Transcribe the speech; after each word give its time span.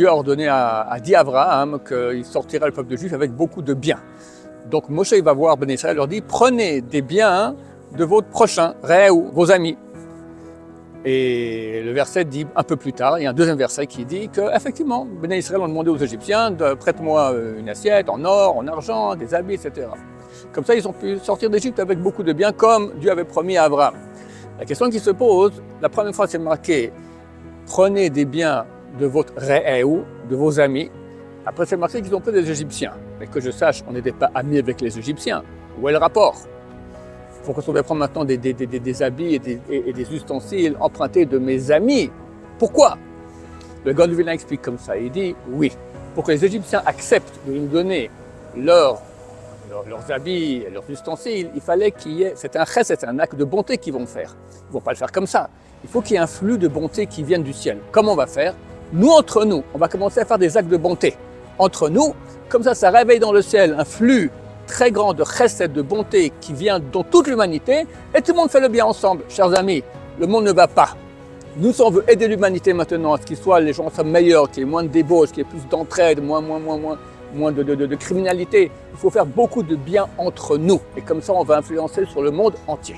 Dieu 0.00 0.08
a 0.08 0.14
ordonné 0.14 0.48
à, 0.48 0.86
a 0.88 0.98
dit 0.98 1.14
à 1.14 1.20
Abraham 1.20 1.78
qu'il 1.86 2.24
sortira 2.24 2.64
le 2.64 2.72
peuple 2.72 2.88
de 2.88 2.96
Juif 2.96 3.12
avec 3.12 3.32
beaucoup 3.32 3.60
de 3.60 3.74
biens. 3.74 4.00
Donc 4.70 4.88
Moshe 4.88 5.12
va 5.12 5.34
voir 5.34 5.58
Ben 5.58 5.68
Israël 5.68 5.94
leur 5.94 6.08
dit 6.08 6.22
prenez 6.22 6.80
des 6.80 7.02
biens 7.02 7.54
de 7.98 8.04
votre 8.04 8.28
prochain, 8.28 8.72
ou 9.12 9.28
vos 9.30 9.50
amis. 9.50 9.76
Et 11.04 11.82
le 11.84 11.92
verset 11.92 12.24
dit 12.24 12.46
un 12.56 12.62
peu 12.62 12.76
plus 12.76 12.94
tard, 12.94 13.18
il 13.18 13.24
y 13.24 13.26
a 13.26 13.30
un 13.30 13.34
deuxième 13.34 13.58
verset 13.58 13.86
qui 13.86 14.06
dit 14.06 14.30
que 14.30 14.40
effectivement, 14.56 15.06
Ben 15.20 15.30
Israël 15.32 15.60
ont 15.60 15.68
demandé 15.68 15.90
aux 15.90 15.98
Égyptiens 15.98 16.50
prête-moi 16.78 17.34
une 17.58 17.68
assiette 17.68 18.08
en 18.08 18.24
or, 18.24 18.56
en 18.56 18.66
argent, 18.68 19.14
des 19.16 19.34
habits, 19.34 19.56
etc. 19.56 19.86
Comme 20.54 20.64
ça, 20.64 20.74
ils 20.74 20.88
ont 20.88 20.94
pu 20.94 21.18
sortir 21.18 21.50
d'Égypte 21.50 21.78
avec 21.78 21.98
beaucoup 21.98 22.22
de 22.22 22.32
biens, 22.32 22.52
comme 22.52 22.94
Dieu 23.00 23.10
avait 23.10 23.24
promis 23.24 23.58
à 23.58 23.64
Abraham. 23.64 23.96
La 24.58 24.64
question 24.64 24.88
qui 24.88 24.98
se 24.98 25.10
pose, 25.10 25.62
la 25.82 25.90
première 25.90 26.14
fois 26.14 26.26
c'est 26.26 26.38
marqué 26.38 26.90
prenez 27.66 28.10
des 28.10 28.24
biens 28.24 28.64
de 28.98 29.06
votre 29.06 29.34
ou 29.84 30.02
de 30.28 30.36
vos 30.36 30.60
amis. 30.60 30.90
Après 31.46 31.66
c'est 31.66 31.76
marqué 31.76 32.02
qu'ils 32.02 32.14
ont 32.14 32.20
pris 32.20 32.32
des 32.32 32.50
Égyptiens. 32.50 32.92
Mais 33.18 33.26
que 33.26 33.40
je 33.40 33.50
sache, 33.50 33.82
on 33.88 33.92
n'était 33.92 34.12
pas 34.12 34.30
amis 34.34 34.58
avec 34.58 34.80
les 34.80 34.98
Égyptiens. 34.98 35.42
Où 35.80 35.88
est 35.88 35.92
le 35.92 35.98
rapport? 35.98 36.36
Pourquoi 37.44 37.62
on 37.66 37.70
devrait 37.70 37.82
prendre 37.82 38.00
maintenant 38.00 38.24
des, 38.24 38.36
des, 38.36 39.02
habits 39.02 39.34
et 39.34 39.38
des, 39.38 39.60
et 39.70 39.92
des, 39.92 40.14
ustensiles 40.14 40.76
empruntés 40.78 41.24
de 41.24 41.38
mes 41.38 41.70
amis 41.70 42.10
Pourquoi? 42.58 42.98
Le 43.84 43.94
Gondovin 43.94 44.26
explique 44.26 44.60
comme 44.60 44.78
ça. 44.78 44.96
Il 44.98 45.10
dit 45.10 45.34
oui, 45.50 45.72
pour 46.14 46.24
que 46.24 46.32
les 46.32 46.44
Égyptiens 46.44 46.82
acceptent 46.84 47.40
de 47.46 47.54
nous 47.54 47.66
donner 47.66 48.10
leur 48.56 49.00
leurs, 49.86 50.10
habits, 50.10 50.64
leurs 50.72 50.88
ustensiles, 50.90 51.50
il 51.54 51.60
fallait 51.60 51.92
qu'il 51.92 52.12
y 52.12 52.22
ait, 52.24 52.32
c'est 52.34 52.56
un 52.56 52.64
geste, 52.64 52.94
c'est 52.98 53.04
un 53.04 53.18
acte 53.18 53.36
de 53.36 53.44
bonté 53.44 53.78
qu'ils 53.78 53.92
vont 53.92 54.06
faire. 54.06 54.34
Ils 54.52 54.68
ne 54.68 54.72
vont 54.72 54.80
pas 54.80 54.90
le 54.90 54.96
faire 54.96 55.12
comme 55.12 55.26
ça. 55.26 55.48
Il 55.84 55.88
faut 55.90 56.00
qu'il 56.00 56.14
y 56.14 56.16
ait 56.16 56.22
un 56.22 56.26
flux 56.26 56.58
de 56.58 56.68
bonté 56.68 57.06
qui 57.06 57.22
vienne 57.22 57.42
du 57.42 57.52
ciel. 57.52 57.78
Comment 57.92 58.12
on 58.12 58.16
va 58.16 58.26
faire? 58.26 58.54
Nous, 58.92 59.08
entre 59.10 59.44
nous, 59.44 59.62
on 59.72 59.78
va 59.78 59.86
commencer 59.86 60.18
à 60.20 60.24
faire 60.24 60.38
des 60.38 60.56
actes 60.56 60.68
de 60.68 60.76
bonté. 60.76 61.14
Entre 61.58 61.88
nous, 61.88 62.12
comme 62.48 62.64
ça, 62.64 62.74
ça 62.74 62.90
réveille 62.90 63.20
dans 63.20 63.32
le 63.32 63.40
ciel 63.40 63.76
un 63.78 63.84
flux 63.84 64.32
très 64.66 64.90
grand 64.90 65.14
de 65.14 65.22
recettes 65.22 65.72
de 65.72 65.82
bonté 65.82 66.32
qui 66.40 66.52
vient 66.52 66.80
dans 66.80 67.04
toute 67.04 67.28
l'humanité, 67.28 67.86
et 68.14 68.22
tout 68.22 68.32
le 68.32 68.38
monde 68.38 68.50
fait 68.50 68.60
le 68.60 68.68
bien 68.68 68.86
ensemble. 68.86 69.22
Chers 69.28 69.56
amis, 69.56 69.84
le 70.18 70.26
monde 70.26 70.44
ne 70.44 70.52
va 70.52 70.66
pas. 70.66 70.96
Nous, 71.56 71.80
on 71.82 71.90
veut 71.90 72.04
aider 72.08 72.26
l'humanité 72.26 72.72
maintenant 72.72 73.12
à 73.12 73.18
ce 73.18 73.26
qu'il 73.26 73.36
soit, 73.36 73.60
les 73.60 73.72
gens 73.72 73.90
soient 73.90 74.02
meilleurs, 74.02 74.50
qu'il 74.50 74.64
y 74.64 74.66
ait 74.66 74.70
moins 74.70 74.82
de 74.82 74.88
débauche, 74.88 75.28
qu'il 75.28 75.38
y 75.38 75.40
ait 75.42 75.44
plus 75.44 75.68
d'entraide, 75.68 76.22
moins, 76.22 76.40
moins, 76.40 76.58
moins, 76.58 76.76
moins, 76.76 76.98
moins 77.34 77.52
de, 77.52 77.94
criminalité. 77.94 78.70
Il 78.92 78.98
faut 78.98 79.10
faire 79.10 79.26
beaucoup 79.26 79.62
de 79.62 79.76
bien 79.76 80.08
entre 80.18 80.58
nous. 80.58 80.80
Et 80.96 81.00
comme 81.00 81.22
ça, 81.22 81.32
on 81.32 81.44
va 81.44 81.58
influencer 81.58 82.06
sur 82.06 82.22
le 82.22 82.30
monde 82.30 82.54
entier. 82.66 82.96